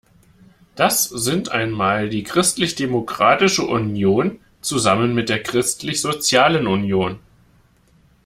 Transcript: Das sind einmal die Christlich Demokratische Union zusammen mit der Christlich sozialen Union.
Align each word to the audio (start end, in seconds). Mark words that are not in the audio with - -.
Das 0.73 1.03
sind 1.05 1.49
einmal 1.51 2.09
die 2.09 2.23
Christlich 2.23 2.73
Demokratische 2.73 3.61
Union 3.63 4.39
zusammen 4.59 5.13
mit 5.13 5.29
der 5.29 5.43
Christlich 5.43 6.01
sozialen 6.01 6.65
Union. 6.65 7.19